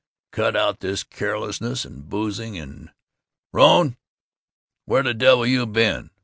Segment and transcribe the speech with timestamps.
[0.31, 2.89] Cut out this carelessness and boozing and
[3.53, 3.97] Rone!
[4.85, 6.09] Where the devil you been?